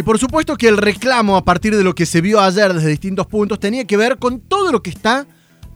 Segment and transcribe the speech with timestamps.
[0.00, 2.88] Y por supuesto que el reclamo a partir de lo que se vio ayer desde
[2.88, 5.26] distintos puntos tenía que ver con todo lo que está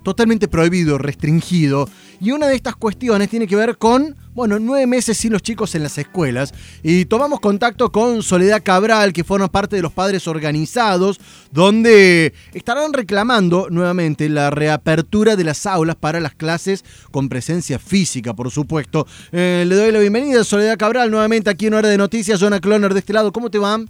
[0.02, 1.90] totalmente prohibido, restringido.
[2.22, 5.74] Y una de estas cuestiones tiene que ver con, bueno, nueve meses sin los chicos
[5.74, 6.54] en las escuelas.
[6.82, 11.20] Y tomamos contacto con Soledad Cabral, que forma parte de los padres organizados,
[11.52, 18.32] donde estarán reclamando nuevamente la reapertura de las aulas para las clases con presencia física,
[18.32, 19.06] por supuesto.
[19.32, 22.41] Eh, le doy la bienvenida a Soledad Cabral nuevamente aquí en Hora de Noticias.
[22.41, 23.84] Jonah Cloner de este lado, ¿cómo te va?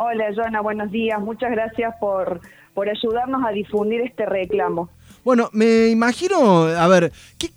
[0.00, 1.20] Hola, Jonah, buenos días.
[1.20, 2.40] Muchas gracias por,
[2.72, 4.88] por ayudarnos a difundir este reclamo.
[5.24, 7.50] Bueno, me imagino, a ver, ¿qué,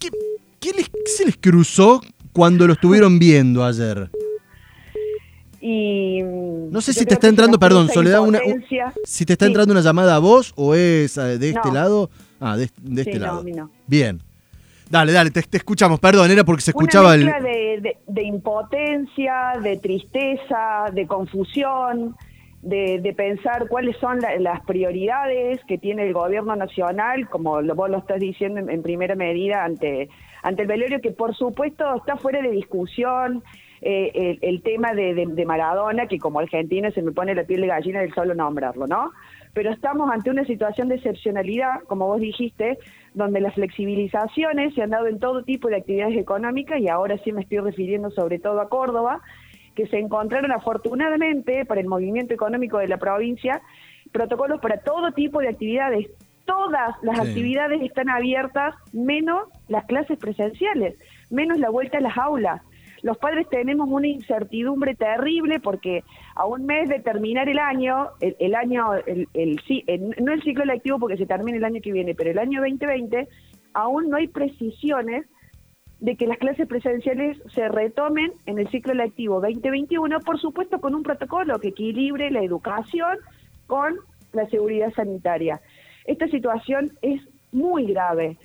[1.06, 2.02] se les cruzó
[2.34, 4.10] cuando lo estuvieron viendo ayer?
[5.62, 8.40] Y no sé si te está entrando, perdón, Soledad, una,
[9.04, 12.10] si te está entrando una llamada a vos o es eh, de este lado.
[12.40, 12.64] Ah, de,
[13.00, 13.46] este lado.
[13.86, 14.20] Bien.
[14.90, 17.82] Dale, dale, te, escuchamos, perdón, era porque se escuchaba una el...
[17.84, 22.16] De, de, impotencia, de tristeza, de confusión,
[22.62, 27.98] de, pensar cuáles son las prioridades que tiene el gobierno nacional, como lo, vos lo
[28.00, 30.10] estás diciendo en, primera medida ante,
[30.44, 33.44] ante el velorio, que por supuesto está fuera de discusión.
[33.84, 38.02] Eh, el, tema de, Maradona, que como argentino se me pone la piel de gallina
[38.02, 39.12] del solo nombrarlo, ¿no?
[39.54, 42.78] Pero estamos ante una situación de excepcionalidad, como vos dijiste,
[43.16, 47.32] donde las flexibilizaciones se han dado en todo tipo de actividades económicas y ahora sí
[47.32, 49.20] me estoy refiriendo sobre todo a Córdoba,
[49.76, 53.62] que se encontraron afortunadamente para el movimiento económico de la provincia
[54.12, 56.08] protocolos para todo tipo de actividades.
[56.46, 60.96] Todas las actividades están abiertas, menos las clases presenciales,
[61.30, 62.62] menos la vuelta a las aulas.
[63.04, 66.04] Los padres tenemos una incertidumbre terrible porque
[66.36, 71.00] a un mes de terminar el año, el, año, el, el, no el ciclo lectivo
[71.00, 73.28] porque se termina el año que viene, pero el año 2020,
[73.74, 75.26] aún no hay precisiones
[76.02, 80.96] de que las clases presenciales se retomen en el ciclo lectivo 2021, por supuesto con
[80.96, 83.18] un protocolo que equilibre la educación
[83.68, 83.98] con
[84.34, 85.62] la seguridad sanitaria.
[86.06, 88.38] Esta situación es muy grave.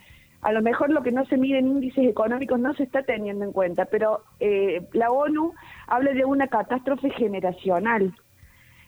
[0.42, 3.46] A lo mejor lo que no se mide en índices económicos no se está teniendo
[3.46, 5.54] en cuenta, pero eh, la ONU
[5.86, 8.14] habla de una catástrofe generacional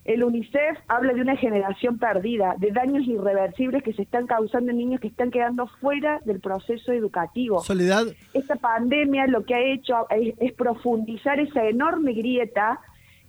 [0.08, 4.78] el UNICEF habla de una generación perdida, de daños irreversibles que se están causando en
[4.78, 7.60] niños que están quedando fuera del proceso educativo.
[7.60, 8.06] Soledad.
[8.32, 12.80] Esta pandemia lo que ha hecho es, profundizar esa enorme grieta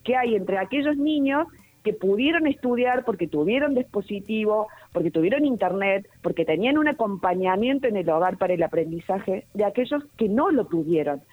[0.05, 1.47] que hay entre aquellos niños
[1.83, 8.09] que pudieron estudiar porque tuvieron dispositivo, porque tuvieron internet, porque tenían un acompañamiento en el
[8.09, 11.23] hogar para el aprendizaje, de aquellos que no lo tuvieron.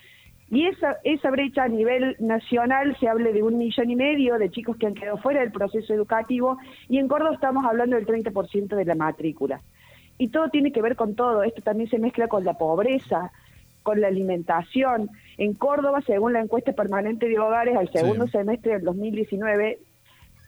[0.49, 4.51] Y esa, esa brecha a nivel nacional se habla de un millón y medio de
[4.51, 6.59] chicos que han quedado fuera del proceso educativo
[6.89, 9.61] y en Córdoba estamos hablando del 30% de la matrícula.
[10.19, 13.33] Y todo tiene que ver con todo, esto también se mezcla con la pobreza,
[13.83, 15.11] con la alimentación.
[15.37, 19.79] En Córdoba, según la encuesta permanente de hogares al segundo semestre del 2019,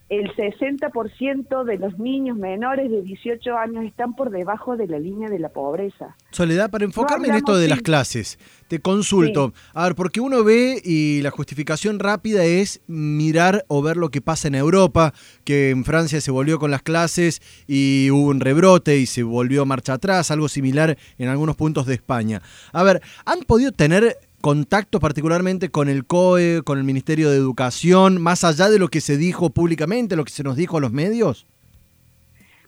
[0.09, 5.29] el 60% de los niños menores de 18 años están por debajo de la línea
[5.29, 6.17] de la pobreza.
[6.31, 9.53] Soledad, para enfocarme en esto de las clases, te consulto.
[9.75, 14.23] A ver, porque uno ve y la justificación rápida es mirar o ver lo que
[14.23, 15.13] pasa en Europa,
[15.45, 19.67] que en Francia se volvió con las clases y hubo un rebrote y se volvió
[19.67, 22.41] marcha atrás, algo similar en algunos puntos de España.
[22.73, 28.21] A ver, ¿han podido tener contacto particularmente con el COE, con el Ministerio de Educación,
[28.21, 30.93] más allá de lo que se dijo públicamente, lo que se nos dijo a los
[30.93, 31.47] medios?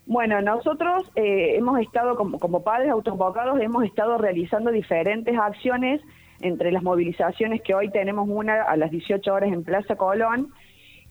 [0.06, 6.00] Bueno, nosotros eh, hemos estado, como, como padres autoinvocados, hemos estado realizando diferentes acciones
[6.41, 10.48] entre las movilizaciones que hoy tenemos una a las 18 horas en Plaza Colón,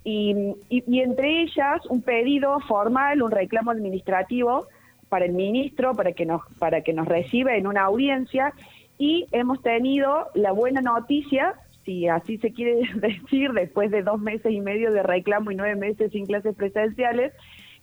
[0.03, 4.67] y, y, entre ellas un pedido formal, un reclamo administrativo
[5.09, 8.53] para el ministro, para que nos, para que nos reciba en una audiencia,
[8.99, 11.55] y hemos tenido la buena noticia,
[11.85, 15.75] si así se quiere decir, después de dos meses y medio de reclamo y nueve
[15.75, 17.33] meses sin clases presenciales,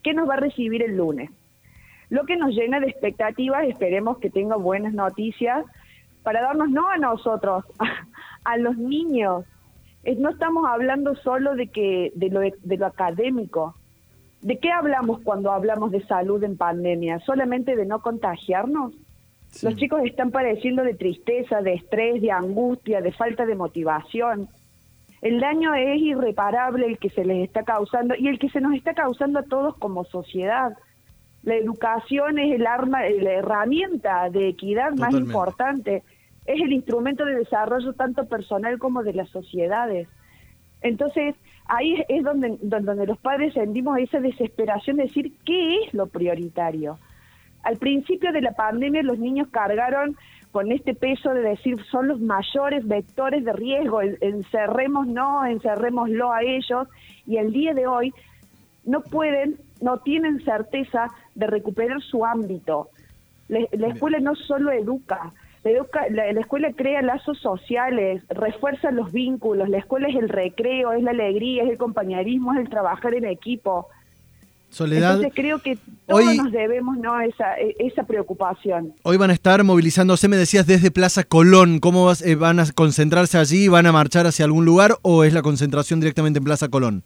[0.04, 1.31] que nos va a recibir el lunes.
[2.10, 5.65] Lo que nos llena de expectativas, esperemos que tenga buenas noticias
[6.22, 7.65] para darnos no a nosotros,
[8.44, 9.47] a, los niños.
[10.19, 13.74] no estamos hablando solo de que de lo, de lo académico.
[14.42, 17.21] ¿De qué hablamos cuando hablamos de salud en pandemia?
[17.21, 18.92] ¿Solamente de no contagiarnos?
[19.62, 24.48] Los chicos están padeciendo de tristeza, de estrés, de angustia, de falta de motivación.
[25.22, 28.74] El daño es irreparable el que se les está causando y el que se nos
[28.74, 30.76] está causando a todos como sociedad.
[31.42, 36.02] La educación es el arma, la herramienta de equidad más importante.
[36.44, 40.09] Es el instrumento de desarrollo tanto personal como de las sociedades.
[40.82, 41.34] Entonces,
[41.66, 46.98] ahí es donde, donde los padres sentimos esa desesperación de decir qué es lo prioritario.
[47.66, 50.16] Al principio de la pandemia los niños cargaron
[50.53, 56.42] con este peso de decir son los mayores vectores de riesgo, encerremos no, encerrémoslo a
[56.42, 56.86] ellos,
[57.27, 58.15] y el día de hoy
[58.84, 62.89] no pueden, no tienen certeza de recuperar su ámbito.
[63.48, 65.33] la escuela no solo educa,
[65.65, 71.03] la, la, escuela crea lazos sociales, refuerza los vínculos, la escuela es el recreo, es
[71.03, 73.89] la alegría, es el compañerismo, es el trabajar en equipo.
[74.76, 75.14] Soledad.
[75.14, 77.18] Entonces creo que todos nos debemos ¿no?
[77.20, 78.92] esa, e, esa preocupación.
[79.04, 81.80] Hoy van a estar movilizándose, me decías, desde Plaza Colón.
[81.80, 83.68] ¿Cómo eh, van a concentrarse allí?
[83.68, 87.04] ¿Van a marchar hacia algún lugar o es la concentración directamente en Plaza Colón?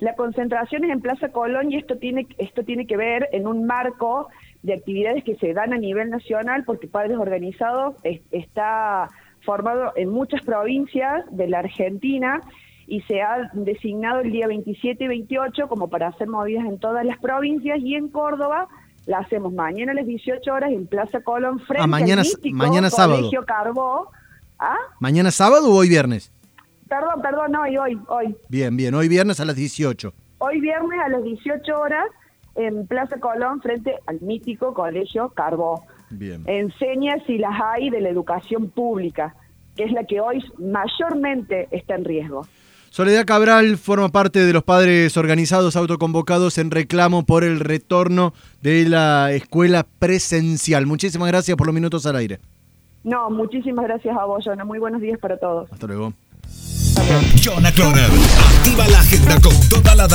[0.00, 3.64] La concentración es en Plaza Colón y esto tiene, esto tiene que ver en un
[3.66, 4.28] marco
[4.62, 7.94] de actividades que se dan a nivel nacional porque Padres Organizados
[8.30, 9.08] está
[9.40, 12.42] formado en muchas provincias de la Argentina
[12.86, 17.04] y se ha designado el día 27 y 28 como para hacer movidas en todas
[17.04, 18.68] las provincias y en Córdoba
[19.06, 22.56] la hacemos mañana a las 18 horas en Plaza Colón frente ah, mañana, al mítico
[22.56, 24.10] mañana Colegio Carbó.
[24.58, 24.76] ¿Ah?
[25.00, 26.32] ¿Mañana sábado o hoy viernes?
[26.88, 28.36] Perdón, perdón, hoy, hoy, hoy.
[28.48, 30.12] Bien, bien, hoy viernes a las 18.
[30.38, 32.04] Hoy viernes a las 18 horas
[32.54, 35.84] en Plaza Colón frente al mítico Colegio Carbó.
[36.10, 36.42] Bien.
[36.46, 39.34] Enseña si las hay de la educación pública,
[39.76, 42.46] que es la que hoy mayormente está en riesgo.
[42.96, 48.32] Soledad Cabral forma parte de los padres organizados autoconvocados en reclamo por el retorno
[48.62, 50.86] de la escuela presencial.
[50.86, 52.40] Muchísimas gracias por los minutos al aire.
[53.04, 54.64] No, muchísimas gracias a vos, Jonah.
[54.64, 55.70] Muy buenos días para todos.
[55.70, 56.14] Hasta luego.
[57.44, 58.10] Jonah Cloner,
[58.56, 60.08] activa la agenda con toda la